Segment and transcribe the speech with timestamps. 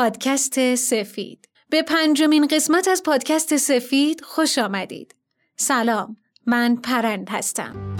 [0.00, 5.14] پادکست سفید به پنجمین قسمت از پادکست سفید خوش آمدید.
[5.56, 6.16] سلام،
[6.46, 7.96] من پرند هستم.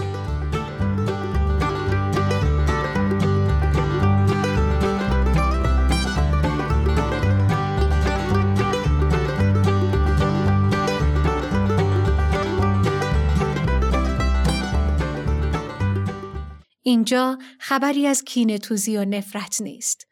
[16.83, 20.10] اینجا خبری از کینه توزی و نفرت نیست.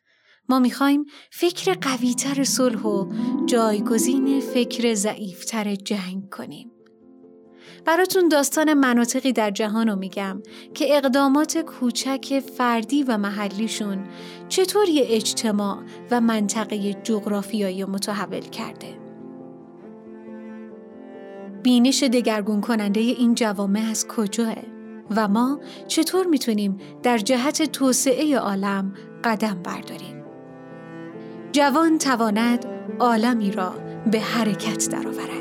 [0.50, 3.10] ما می‌خوایم فکر قویتر صلح و
[3.46, 6.72] جایگزین فکر ضعیفتر جنگ کنیم.
[7.86, 10.42] براتون داستان مناطقی در جهان رو میگم
[10.74, 14.04] که اقدامات کوچک فردی و محلیشون
[14.50, 15.78] چطور یه اجتماع
[16.12, 19.00] و منطقه جغرافیایی متحول کرده.
[21.64, 24.56] بینش دگرگون کننده این جوامع از کجاه
[25.16, 30.19] و ما چطور می‌تونیم در جهت توسعه عالم قدم برداریم.
[31.52, 32.66] جوان تواند
[33.00, 33.74] عالمی را
[34.12, 35.39] به حرکت درآورد.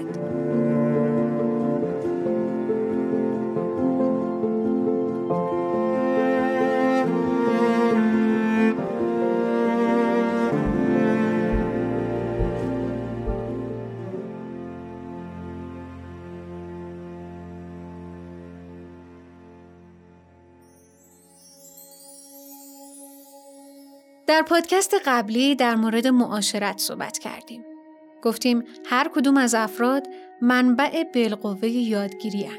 [24.38, 27.64] در پادکست قبلی در مورد معاشرت صحبت کردیم.
[28.22, 30.06] گفتیم هر کدوم از افراد
[30.40, 32.58] منبع بالقوه یادگیری هن.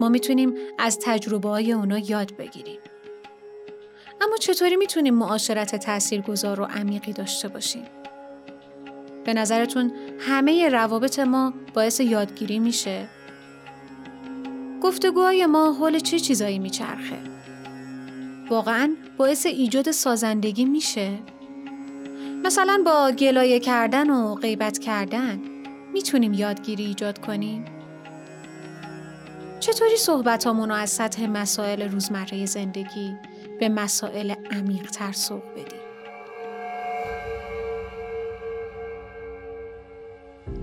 [0.00, 2.78] ما می‌تونیم از تجربه های اونا یاد بگیریم.
[4.20, 7.86] اما چطوری می‌تونیم معاشرت تاثیرگذار و عمیقی داشته باشیم؟
[9.24, 13.08] به نظرتون همه روابط ما باعث یادگیری میشه؟
[14.82, 17.27] گفتگوهای ما حول چه چیزایی میچرخه؟
[18.50, 21.18] واقعا باعث ایجاد سازندگی میشه؟
[22.44, 25.40] مثلا با گلایه کردن و غیبت کردن
[25.92, 27.64] می‌تونیم یادگیری ایجاد کنیم؟
[29.60, 33.16] چطوری صحبتامون رو از سطح مسائل روزمره زندگی
[33.60, 35.80] به مسائل عمیقتر سوق بدیم؟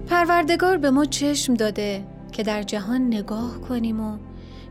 [0.09, 4.18] پروردگار به ما چشم داده که در جهان نگاه کنیم و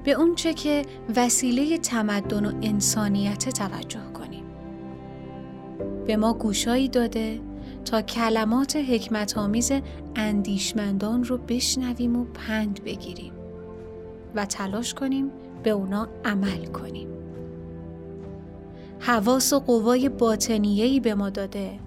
[0.05, 0.83] به اونچه که
[1.17, 4.45] وسیله تمدن و انسانیت توجه کنیم.
[6.07, 7.41] به ما گوشایی داده
[7.85, 9.73] تا کلمات حکمت آمیز
[10.17, 13.33] اندیشمندان رو بشنویم و پند بگیریم
[14.35, 15.31] و تلاش کنیم
[15.63, 17.09] به اونا عمل کنیم.
[19.01, 21.79] حواس و قوای باطنیهی به ما داده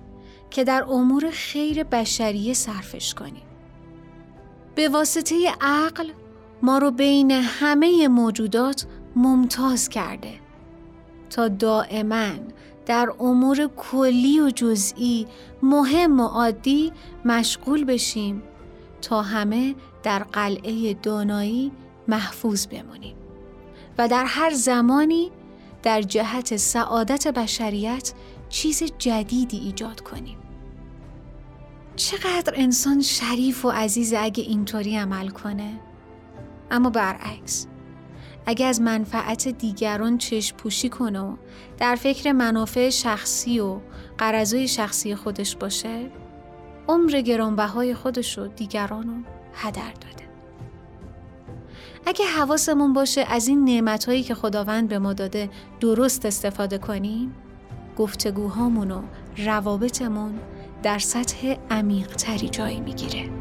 [0.50, 3.44] که در امور خیر بشریه صرفش کنیم.
[4.76, 6.10] به واسطه عقل
[6.62, 8.86] ما رو بین همه موجودات
[9.16, 10.34] ممتاز کرده
[11.30, 12.30] تا دائما
[12.86, 15.28] در امور کلی و جزئی
[15.64, 16.92] مهم و عادی
[17.26, 18.44] مشغول بشیم
[19.02, 21.72] تا همه در قلعه دانایی
[22.08, 23.16] محفوظ بمانیم
[23.98, 25.32] و در هر زمانی
[25.84, 28.14] در جهت سعادت بشریت
[28.50, 30.38] چیز جدیدی ایجاد کنیم.
[31.96, 35.80] چقدر انسان شریف و عزیز اگه اینطوری عمل کنه؟
[36.72, 37.68] اما برعکس.
[38.46, 41.36] اگه از منفعت دیگران چشم پوشی کنه و
[41.78, 43.80] در فکر منافع شخصی و
[44.18, 46.10] قرضای شخصی خودش باشه
[46.88, 50.28] عمر گرانبهای خودش و دیگران هدر داده.
[52.06, 57.36] اگه حواسمون باشه از این نعمتهایی که خداوند به ما داده درست استفاده کنیم
[57.98, 59.02] گفتگوهامون و
[59.38, 60.40] روابطمون
[60.84, 63.37] در سطح عمیقتری جای می‌گیره.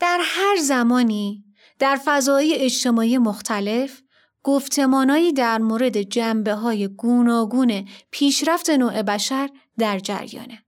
[0.00, 1.44] در هر زمانی
[1.78, 4.02] در فضای اجتماعی مختلف
[4.42, 10.64] گفتمانایی در مورد جنبه های گوناگون پیشرفت نوع بشر در جریانه.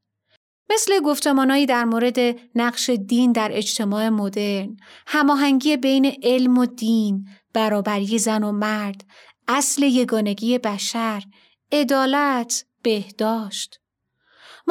[0.71, 2.19] مثل گفتمانایی در مورد
[2.55, 9.05] نقش دین در اجتماع مدرن، هماهنگی بین علم و دین، برابری زن و مرد،
[9.49, 11.23] اصل یگانگی بشر،
[11.73, 13.80] عدالت، بهداشت،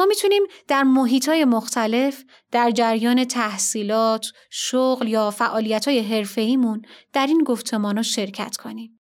[0.00, 0.86] ما می‌تونیم در
[1.26, 6.82] های مختلف در جریان تحصیلات، شغل یا فعالیت های حرفه‌ایمون
[7.12, 9.00] در این گفتمان شرکت کنیم.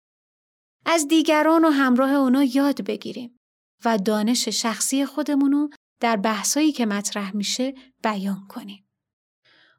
[0.85, 3.39] از دیگران و همراه اونا یاد بگیریم
[3.85, 5.69] و دانش شخصی خودمون رو
[5.99, 8.87] در بحثایی که مطرح میشه بیان کنیم.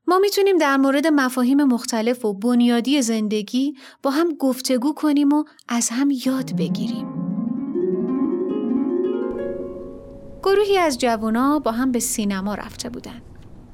[0.07, 5.89] ما می‌تونیم در مورد مفاهیم مختلف و بنیادی زندگی با هم گفتگو کنیم و از
[5.89, 7.26] هم یاد بگیریم.
[10.43, 13.23] گروهی از جوونا با هم به سینما رفته بودن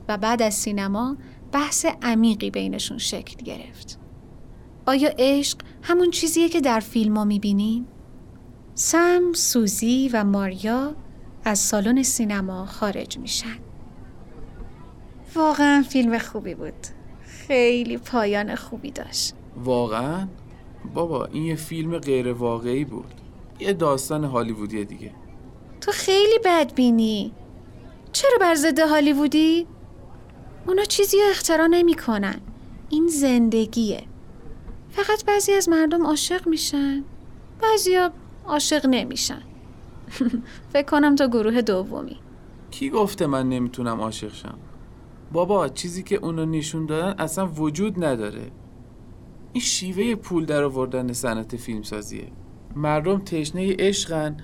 [0.08, 1.16] و بعد از سینما
[1.52, 3.98] بحث عمیقی بینشون شکل گرفت.
[4.86, 7.86] آیا عشق همون چیزیه که در فیلم ها می‌بینیم؟
[8.74, 10.94] سم، سوزی و ماریا
[11.44, 13.56] از سالن سینما خارج میشن.
[15.34, 16.86] واقعا فیلم خوبی بود.
[17.22, 19.34] خیلی پایان خوبی داشت.
[19.56, 20.28] واقعا؟
[20.94, 23.14] بابا این یه فیلم غیر واقعی بود.
[23.60, 25.10] یه داستان هالیوودی دیگه.
[25.82, 27.32] تو خیلی بدبینی.
[28.12, 29.66] چرا بر ضد هالیوودی؟
[30.66, 32.40] اونا چیزی رو اختراع نمی‌کنن.
[32.90, 34.02] این زندگیه.
[34.90, 37.04] فقط بعضی از مردم عاشق میشن.
[37.62, 38.12] بعضیا
[38.46, 39.42] عاشق نمیشن.
[40.72, 42.16] فکر کنم تو گروه دومی.
[42.70, 44.58] کی گفته من نمی‌تونم عاشق شم؟
[45.32, 48.50] بابا چیزی که اونو نشون دادن اصلا وجود نداره
[49.52, 52.28] این شیوه پول در آوردن صنعت فیلمسازیه
[52.76, 54.36] مردم تشنه عشقن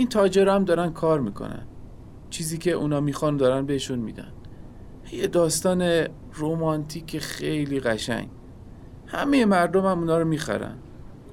[0.00, 1.62] این تاجر هم دارن کار می‌کنن.
[2.30, 4.32] چیزی که اونا می‌خوان دارن بهشون میدن.
[5.12, 8.28] یه داستان رومانتیک خیلی قشنگ.
[9.06, 10.74] همه مردم هم اونا رو می‌خرن.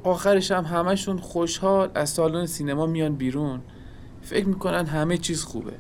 [0.04, 3.62] آخرش هم همشون خوشحال از سالن سینما میان بیرون.
[4.22, 5.74] فکر می‌کنن همه چیز خوبه.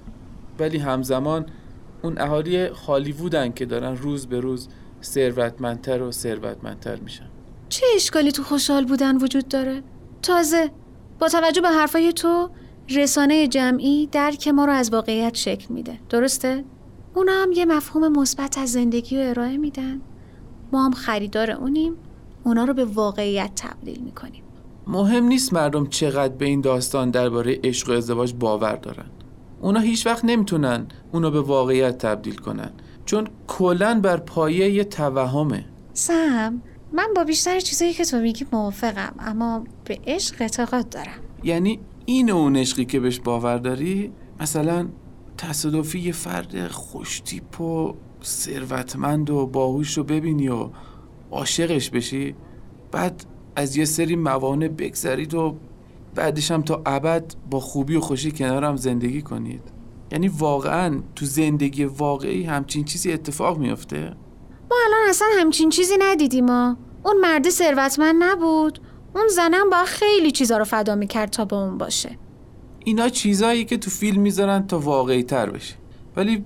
[0.59, 1.45] ولی همزمان
[2.01, 4.67] اون اهالی هالیوودن که دارن روز به روز
[5.03, 7.27] ثروتمندتر و ثروتمندتر میشن.
[7.69, 9.83] چه اشکالی تو خوشحال بودن وجود داره؟
[10.21, 10.71] تازه
[11.19, 12.49] با توجه به حرفای تو
[12.89, 15.99] رسانه جمعی درک ما رو از واقعیت شکل میده.
[16.09, 16.63] درسته؟
[17.13, 20.01] اونا هم یه مفهوم مثبت از زندگی رو ارائه میدن.
[20.73, 21.93] ما هم خریدار اونیم.
[22.43, 24.43] اونا رو به واقعیت تبدیل می‌کنیم.
[24.87, 29.05] مهم نیست مردم چقدر به این داستان درباره عشق و ازدواج باور دارن.
[29.61, 32.69] اونا هیچ وقت نمی‌تونن اونو به واقعیت تبدیل کنن.
[33.05, 35.65] چون کلا بر پایه یه توهمه.
[35.93, 36.61] سم
[36.93, 41.19] من با بیشتر چیزایی که تو میگی موافقم اما به عشق اعتقاد دارم.
[41.43, 44.87] یعنی این اون عشقی که بهش باور داری مثلا
[45.37, 50.69] تصادفی یه فرد خوشتیپ و ثروتمند و باهوش رو ببینی و
[51.31, 52.35] عاشقش بشی
[52.91, 53.25] بعد
[53.55, 55.55] از یه سری موانع بگذرید و
[56.15, 59.61] بعدش هم تا ابد با خوبی و خوشی کنارم زندگی کنید.
[60.11, 63.99] یعنی واقعا تو زندگی واقعی همچین چیزی اتفاق میافته؟
[64.71, 68.79] ما الان اصلا همچین چیزی ندیدیم ما اون مرد ثروتمند نبود.
[69.17, 72.17] اون زنم با خیلی چیزا رو فدا می‌کرد تا با اون باشه.
[72.85, 75.75] اینا چیزایی که تو فیلم می‌ذارن تا واقعی تر بشه.
[76.15, 76.45] ولی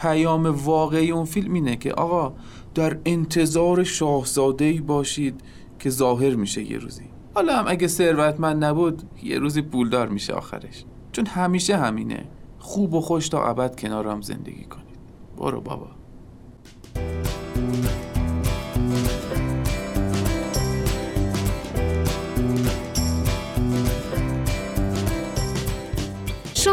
[0.00, 2.32] پیام واقعی اون فیلم اینه که آقا
[2.74, 5.40] در انتظار شاهزاده باشید
[5.78, 7.04] که ظاهر میشه یه روزی.
[7.34, 10.84] حالا هم اگه ثروتمند نبود یه روزی پولدار میشه آخرش.
[11.12, 12.24] چون همیشه همینه.
[12.58, 14.98] خوب و خوش تا ابد کنارم زندگی کنید.
[15.36, 15.86] برو بابا.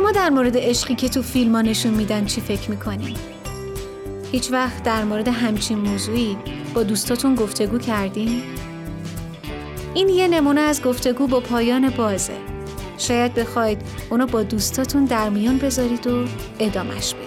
[0.07, 3.17] شما در مورد عشقی که تو فیلم ها نشون میدن چی فکر می‌کنین؟
[4.31, 6.37] هیچ وقت در مورد همچین موضوعی
[6.73, 8.43] با دوستاتون گفتگو کردین؟
[9.93, 12.37] این یه نمونه از گفتگو با پایان بازه
[12.97, 16.25] شاید بخواید اونو با دوستاتون در میون بذارید و
[16.59, 17.26] ادامش بدید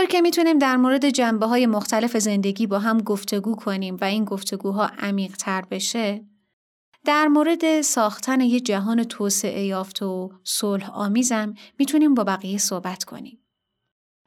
[0.00, 4.24] همونطور که می‌تونیم در مورد جنبه های مختلف زندگی با هم گفتگو کنیم و این
[4.24, 6.24] گفتگوها عمیق تر بشه
[7.04, 13.46] در مورد ساختن یه جهان توسعه یافته و صلح آمیزم می‌تونیم با بقیه صحبت کنیم.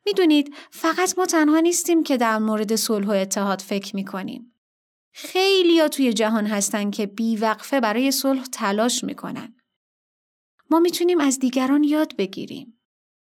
[0.06, 4.56] می‌دونید فقط ما تنها نیستیم که در مورد صلح و اتحاد فکر می‌کنیم.
[5.14, 9.56] خیلی ها توی جهان هستن که بیوقفه برای صلح تلاش می‌کنن.
[10.70, 12.73] ما می‌تونیم از دیگران یاد بگیریم.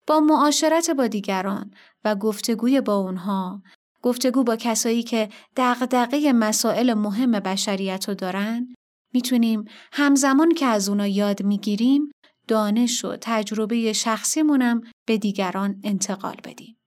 [0.07, 3.61] با معاشرت با دیگران و گفتگوی با اونها
[4.01, 8.67] گفتگو با کسایی که دغدغه مسائل مهم بشریت رو دارن
[9.13, 12.11] می‌تونیم همزمان که از اونا یاد می‌گیریم
[12.47, 16.77] دانش و تجربه شخصیمونم به دیگران انتقال بدیم.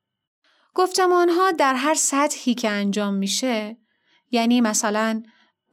[0.74, 3.76] گفتمانها در هر سطحی که انجام میشه
[4.30, 5.22] یعنی مثلا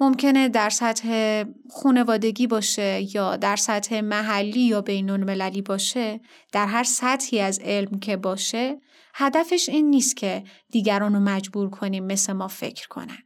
[0.02, 6.84] ممکنه در سطح خونوادگی باشه یا در سطح محلی یا بین المللی باشه در هر
[6.84, 8.82] سطحی از علم که باشه
[9.14, 13.18] هدفش این نیست که دیگران رو مجبور کنیم مثل ما فکر کنن.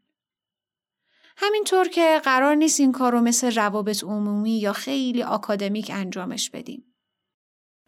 [1.38, 6.96] همینطور که قرار نیست این کار رو مثل روابط عمومی یا خیلی آکادمیک انجامش بدیم.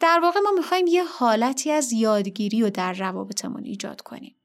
[0.00, 4.37] در واقع ما می‌خوایم یه حالتی از یادگیری رو در روابطمون ایجاد کنیم.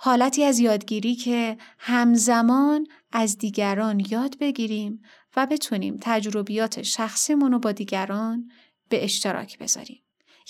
[0.00, 5.02] حالتی از یادگیری که همزمان از دیگران یاد بگیریم
[5.36, 8.50] و بتونیم تجربیات شخصیمون رو با دیگران
[8.88, 10.02] به اشتراک بذاریم.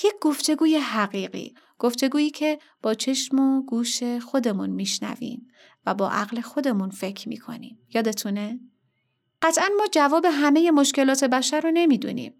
[0.04, 5.48] یک گفتگوی حقیقی، گفتگویی که با چشم و گوش خودمون میشنویم
[5.86, 7.78] و با عقل خودمون فکر می‌کنیم.
[7.94, 8.60] یادتونه؟
[9.42, 12.34] قطعا ما جواب همه مشکلات بشر رو نمی‌دونیم.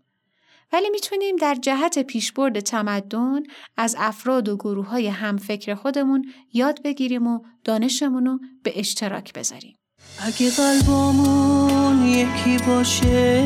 [0.73, 3.41] ولی می‌تونیم در جهت پیشبرد تمدن
[3.77, 9.77] از افراد و گروه های همفکر خودمون یاد بگیریم و دانشمون رو به اشتراک بذاریم.
[10.19, 13.45] اگه قلبامون یکی باشه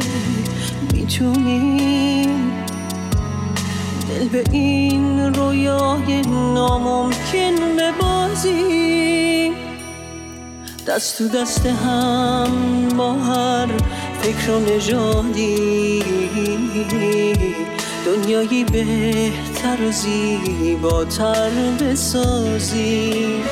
[0.93, 2.53] می‌تونیم
[4.09, 9.55] دل به این رویای ناممکن ببازیم
[10.87, 13.69] دست تو دست هم با هر
[14.23, 16.03] فکر و نژادی
[18.07, 21.51] دنیایی بهتر و زیباتر
[21.81, 23.43] بسازیم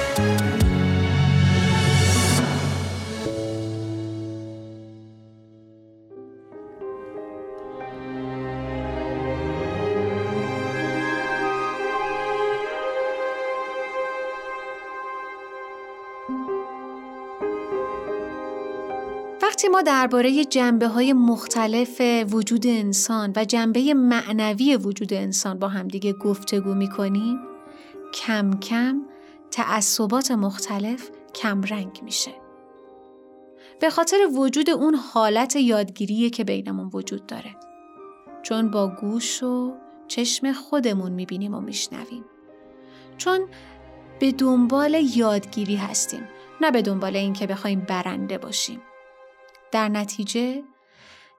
[19.61, 22.01] وقتی ما درباره جنبه های مختلف
[22.31, 27.39] وجود انسان و جنبه معنوی وجود انسان با همدیگه گفتگو می کنیم
[28.15, 29.03] کم کم
[29.51, 32.31] تعصبات مختلف کم رنگ میشه.
[33.81, 37.57] به خاطر وجود اون حالت یادگیریه که بینمون وجود داره.
[38.43, 39.75] چون با گوش و
[40.09, 42.25] چشم خودمون می‌بینیم و میشنویم.
[43.17, 43.41] چون
[44.21, 46.23] به دنبال یادگیری هستیم
[46.61, 48.81] نه به دنبال اینکه بخوایم برنده باشیم.
[49.73, 50.63] در نتیجه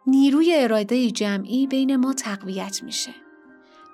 [0.08, 3.12] نیروی اراده جمعی بین ما تقویت میشه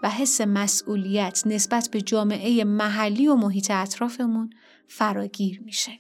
[0.04, 4.50] و حس مسئولیت نسبت به جامعه محلی و محیط اطرافمون
[4.88, 5.92] فراگیر میشه.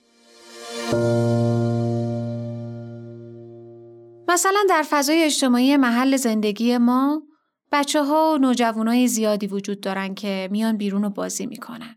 [4.27, 7.23] مثلا در فضای اجتماعی محل زندگی ما
[7.71, 11.95] بچه ها و نوجوانای زیادی وجود دارن که میان بیرون و بازی می‌کنن.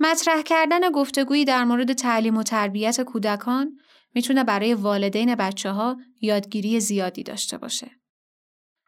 [0.00, 3.78] مطرح کردن گفتگویی در مورد تعلیم و تربیت کودکان
[4.14, 7.90] می‌تونه برای والدین بچه ها یادگیری زیادی داشته باشه.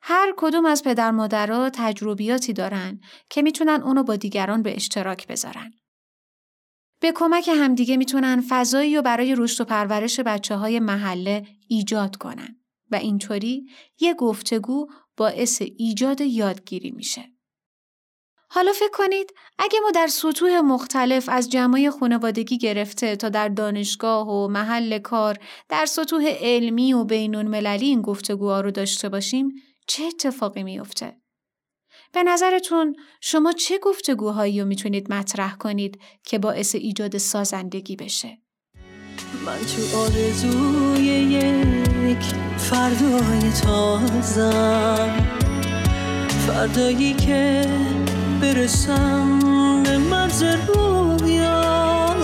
[0.03, 3.01] هر کدوم از پدر مادرها تجربیاتی دارن
[3.31, 5.73] که می‌تونن اونو با دیگران به اشتراک بذارن.
[7.01, 12.57] به کمک همدیگه می‌تونن فضایی رو برای رشد و پرورش بچه های محله ایجاد کنن
[12.91, 13.67] و اینطوری
[14.01, 17.34] یه گفتگو باعث ایجاد یادگیری میشه.
[18.55, 24.29] حالا فکر کنید اگه ما در سطوح مختلف از جمعی خانوادگی گرفته تا در دانشگاه
[24.29, 29.53] و محل کار در سطوح علمی و بینون مللی این گفتگوها رو داشته باشیم
[29.87, 31.17] چه اتفاقی میافته؟
[32.13, 38.39] به نظرتون شما چه گفتگوهایی رو می‌تونید مطرح کنید که باعث ایجاد سازندگی بشه؟
[39.47, 42.25] من تو آرزوی یک
[42.59, 45.29] فردای تازم
[46.47, 47.65] فردایی که
[48.41, 52.15] برسم به مرز رویا.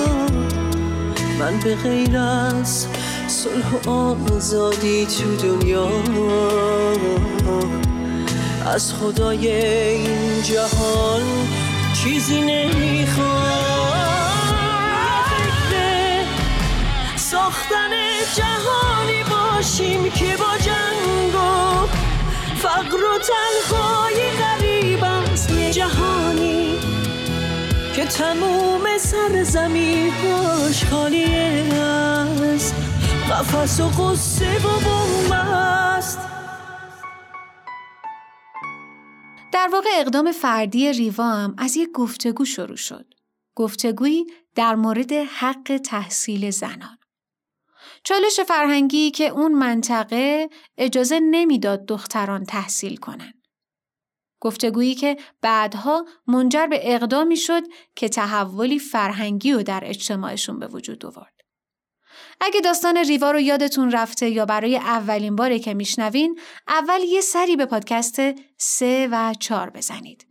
[1.39, 2.87] من به غیر از
[3.29, 5.89] صلح و آزادی تو دنیا.
[8.67, 11.23] از خدای این جهان
[11.95, 13.61] چیزی نمی‌خوام.
[17.17, 17.91] ساختن
[18.37, 21.87] جهانی باشیم که با جنگ و
[22.57, 23.19] فقر و
[28.19, 32.75] تموم سر زمیناش خالی است
[33.31, 35.31] قفص و قصه و بوم
[39.53, 43.15] در واقع اقدام فردی ریوا هم از یک گفتگو شروع شد.
[43.55, 46.99] گفتگویی در مورد حق تحصیل زنان.
[48.05, 53.40] چالش فرهنگی که اون منطقه اجازه نمی‌داد دختران تحصیل کنند.
[54.41, 57.63] گفتگویی که بعدها منجر به اقدامی شد
[57.97, 61.41] که تحولی فرهنگی رو در اجتماعشون به وجود آورد.
[62.41, 67.57] اگه داستان ریوا رو یادتون رفته یا برای اولین باره که میشنوین اول یه سری
[67.57, 68.21] به پادکست
[68.57, 70.27] سه و چار بزنید.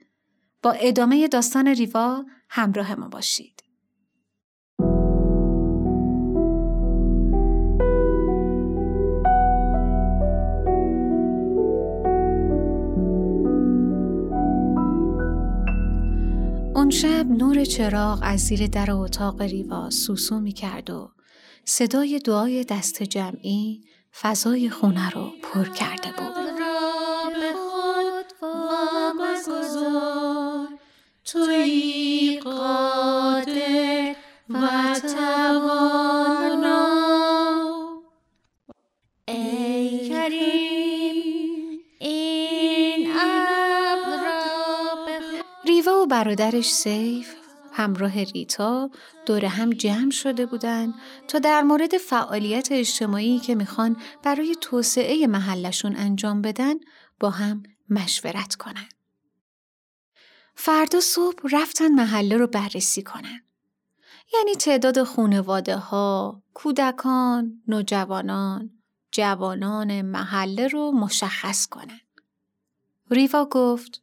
[0.63, 3.63] با ادامه داستان ریوا همراه ما باشید.
[16.79, 21.11] اون شب نور چراغ از زیر در اتاق ریوا سوسو می کرد و
[21.65, 23.81] صدای دعای دست جمعی
[24.21, 26.49] فضای خونه رو پر کرده بود.
[46.19, 47.35] برادرش سیف
[47.71, 48.89] همراه ریتا
[49.25, 50.93] دور هم جمع شده بودن
[51.27, 56.73] تا در مورد فعالیت اجتماعی که می‌خوان برای توسعه محلشون انجام بدن
[57.19, 58.89] با هم مشورت کنن.
[60.55, 63.41] فردا صبح رفتن محله رو بررسی کنن.
[64.33, 68.69] یعنی تعداد خونواده ها، کودکان، نوجوانان،
[69.11, 72.01] جوانان محله رو مشخص کنن.
[73.11, 74.01] ریوا گفت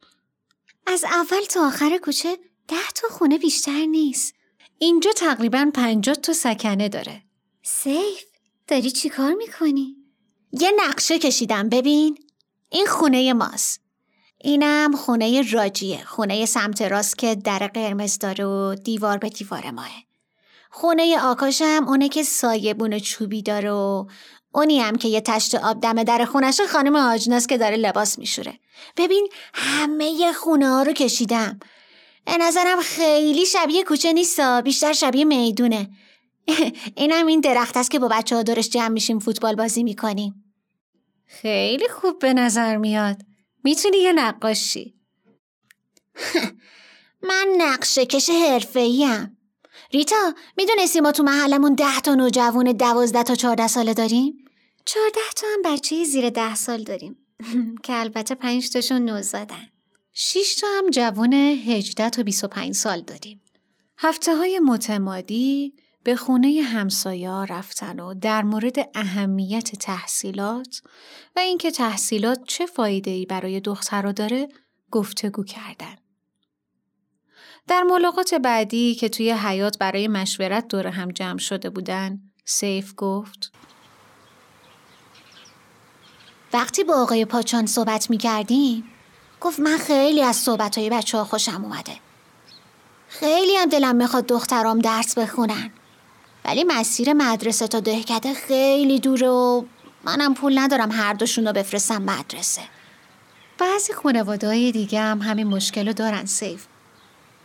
[0.87, 2.37] از اول تا آخر کوچه
[2.69, 4.35] ده تا خونه بیشتر نیست.
[4.79, 7.23] اینجا تقریبا پنجاه تا سکنه داره.
[7.63, 8.25] سیف
[8.69, 9.97] داری چی کار می‌کنی؟
[10.53, 12.19] یه نقشه کشیدم ببین.
[12.71, 13.81] این خونه ماست.
[14.41, 16.05] اینم خونه راجیه.
[16.05, 19.91] خونه سمت راست که در قرمز داره و دیوار به دیوار ماه.
[20.71, 24.07] خونه آکاشم اونه که سایبون چوبی داره و
[24.53, 28.59] اونی هم که یه تشت آب دم در خونش خانم آجناس که داره لباس میشوره.
[28.97, 31.61] ببین همه خونه ها رو کشیدم.
[32.25, 35.91] به نظرم خیلی شبیه کوچه نیست بیشتر شبیه می‌دونه.
[36.97, 40.55] اینم این درخت است که با بچه ها دورش جمع میشیم فوتبال بازی می‌کنیم.
[41.27, 43.17] خیلی خوب به نظر میاد.
[43.65, 44.95] می‌تونی یه نقاشی.
[47.29, 48.81] من نقشه کش حرفه
[49.93, 54.45] ریتا می‌دونستی ما تو محلمون ده تا نوجوان دوازده تا چهارده ساله داریم؟
[54.85, 57.26] چهارده تا هم بچه زیر ده سال داریم.
[57.85, 59.69] که البته پنج تاشون نوزادن
[60.13, 63.43] شیش تا هم جوان 18 تا 25 سال داریم.
[63.99, 70.83] هفته های متمادی به خونه همسایه رفتن و در مورد اهمیت تحصیلات
[71.37, 74.49] و اینکه تحصیلات چه فایده ای برای دخترها داره
[74.91, 75.97] گفتگو کردن.
[77.67, 83.53] در ملاقات بعدی که توی حیات برای مشورت دور هم جمع شده بودن، سیف گفت
[86.57, 88.85] وقتی با آقای پاچان صحبت می کردیم
[89.41, 91.93] گفت من خیلی از صحبت های بچه ها خوشم اومده.
[93.09, 95.71] خیلی هم دلم می‌خواد دخترام درس بخونن.
[96.45, 99.65] ولی مسیر مدرسه تا دهکده خیلی دوره و
[100.05, 102.63] منم پول ندارم هر دوشون رو بفرستم مدرسه.
[103.59, 106.67] بعضی خانواده های دیگه هم همین مشکل رو دارن سیف.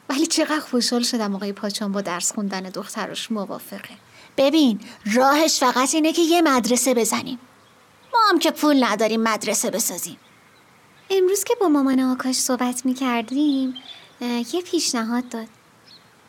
[0.10, 3.96] ولی چقدر خوشحال شدم آقای پاچان با درس خوندن دخترش موافقه.
[4.38, 4.80] ببین
[5.14, 7.40] راهش فقط اینه که یه مدرسه بزنیم.
[8.14, 10.18] ما هم که پول نداریم مدرسه بسازیم.
[11.10, 13.74] امروز که با مامان آکاش صحبت می کردیم
[14.22, 15.48] یه پیشنهاد داد.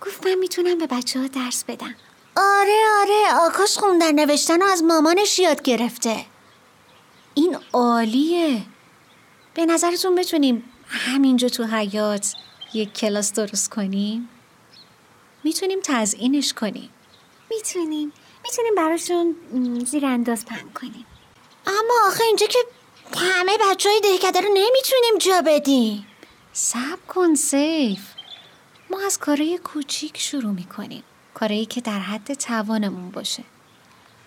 [0.06, 1.94] گفت من می‌تونم به بچه ها درس بدم.
[2.36, 6.24] آره آره آکاش خوندن نوشتن و از مامانش یاد گرفته.
[7.34, 8.62] این عالیه.
[9.54, 12.34] به نظرتون بتونیم همینجا تو حیات
[12.74, 14.28] یک کلاس درست کنیم؟
[15.44, 16.90] می‌تونیم تزئینش کنیم.
[17.50, 18.12] می‌تونیم.
[18.44, 19.36] می‌تونیم براشون
[19.84, 21.06] زیر انداز پهن کنیم.
[21.66, 22.58] اما آخه اینجا که
[23.16, 26.06] همه بچه های دهکده رو نمی‌تونیم جا بدیم.
[26.52, 28.00] سب کن سیف.
[28.90, 31.02] ما از کارهای کوچیک شروع می‌کنیم.
[31.34, 33.44] کارهایی که در حد توانمون باشه.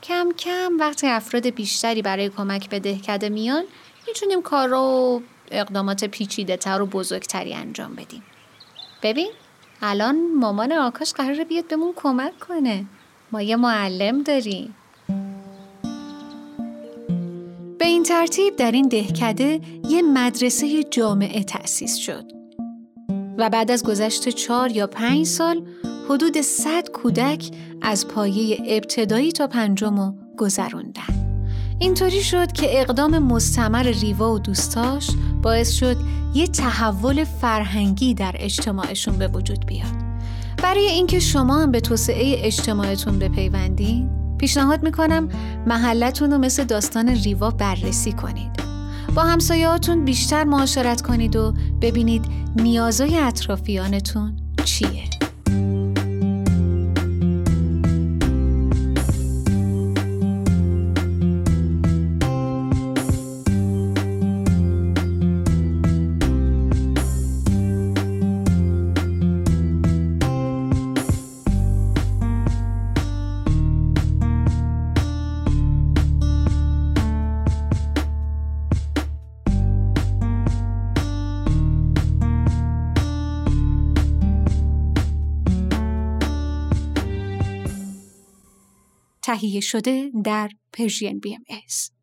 [0.03, 3.63] کم کم وقتی افراد بیشتری برای کمک به دهکده میان
[4.07, 5.21] می‌تونیم کار رو
[5.51, 8.23] اقدامات پیچیده تر و بزرگتری انجام بدیم.
[9.03, 9.31] ببین
[9.81, 12.85] الان مامان آکاش قراره بیاد بهمون کمک کنه.
[13.31, 14.75] ما یه معلم داریم.
[17.79, 19.59] به این ترتیب در این دهکده
[19.89, 22.31] یه مدرسه جامعه تأسیس شد
[23.37, 25.61] و بعد از گذشت چهار یا پنج سال
[26.09, 31.45] حدود صد کودک از پایه ابتدایی تا پنجم رو گذروندن.
[31.79, 35.09] اینطوری شد که اقدام مستمر ریوا و دوستاش
[35.41, 35.97] باعث شد
[36.33, 40.05] یه تحول فرهنگی در اجتماعشون به وجود بیاد.
[40.63, 45.29] برای اینکه شما هم به توسعه اجتماعتون بپیوندین پیشنهاد می‌کنم
[45.67, 48.51] محلتون رو مثل داستان ریوا بررسی کنید.
[49.15, 55.03] با همسایهاتون بیشتر معاشرت کنید و ببینید نیازهای اطرافیانتون چیه.
[89.35, 91.94] تهیه شده در پرژین بی ام ایس.